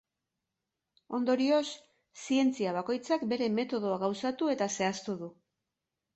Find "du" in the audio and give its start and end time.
5.23-5.33